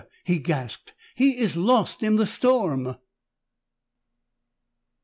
[0.23, 0.93] he gasped.
[1.13, 2.95] "He is lost in the storm!"